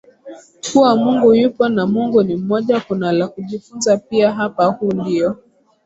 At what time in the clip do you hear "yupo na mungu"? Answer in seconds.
1.33-2.23